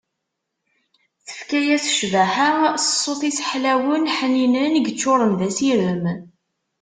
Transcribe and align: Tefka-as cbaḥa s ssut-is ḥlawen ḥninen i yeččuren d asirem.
Tefka-as 1.25 1.85
cbaḥa 1.99 2.49
s 2.83 2.85
ssut-is 2.89 3.39
ḥlawen 3.49 4.11
ḥninen 4.17 4.73
i 4.79 4.81
yeččuren 4.85 5.33
d 5.39 5.41
asirem. 5.47 6.03